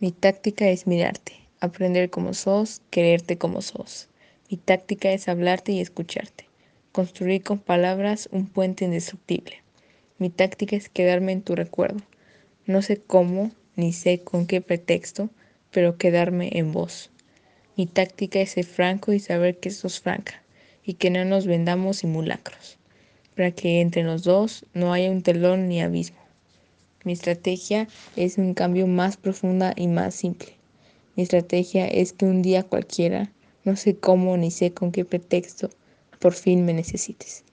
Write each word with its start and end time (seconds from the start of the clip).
Mi 0.00 0.10
táctica 0.10 0.68
es 0.68 0.88
mirarte, 0.88 1.34
aprender 1.60 2.10
como 2.10 2.34
sos, 2.34 2.82
quererte 2.90 3.38
como 3.38 3.62
sos. 3.62 4.08
Mi 4.50 4.56
táctica 4.56 5.12
es 5.12 5.28
hablarte 5.28 5.70
y 5.70 5.80
escucharte, 5.80 6.46
construir 6.90 7.44
con 7.44 7.60
palabras 7.60 8.28
un 8.32 8.48
puente 8.48 8.84
indestructible. 8.84 9.62
Mi 10.18 10.30
táctica 10.30 10.74
es 10.74 10.88
quedarme 10.88 11.30
en 11.30 11.42
tu 11.42 11.54
recuerdo. 11.54 12.00
No 12.66 12.82
sé 12.82 13.00
cómo, 13.00 13.52
ni 13.76 13.92
sé 13.92 14.20
con 14.24 14.48
qué 14.48 14.60
pretexto, 14.60 15.30
pero 15.70 15.96
quedarme 15.96 16.50
en 16.54 16.72
vos. 16.72 17.12
Mi 17.76 17.86
táctica 17.86 18.40
es 18.40 18.50
ser 18.50 18.64
franco 18.64 19.12
y 19.12 19.20
saber 19.20 19.60
que 19.60 19.70
sos 19.70 20.00
franca, 20.00 20.42
y 20.84 20.94
que 20.94 21.10
no 21.10 21.24
nos 21.24 21.46
vendamos 21.46 21.98
simulacros, 21.98 22.78
para 23.36 23.52
que 23.52 23.80
entre 23.80 24.02
los 24.02 24.24
dos 24.24 24.66
no 24.74 24.92
haya 24.92 25.10
un 25.10 25.22
telón 25.22 25.68
ni 25.68 25.80
abismo. 25.80 26.23
Mi 27.04 27.12
estrategia 27.12 27.86
es 28.16 28.38
un 28.38 28.54
cambio 28.54 28.86
más 28.86 29.18
profunda 29.18 29.74
y 29.76 29.88
más 29.88 30.14
simple. 30.14 30.54
Mi 31.16 31.22
estrategia 31.22 31.86
es 31.86 32.14
que 32.14 32.24
un 32.24 32.40
día 32.40 32.62
cualquiera, 32.62 33.30
no 33.62 33.76
sé 33.76 33.96
cómo 33.96 34.36
ni 34.38 34.50
sé 34.50 34.72
con 34.72 34.90
qué 34.90 35.04
pretexto, 35.04 35.70
por 36.18 36.32
fin 36.32 36.64
me 36.64 36.72
necesites. 36.72 37.44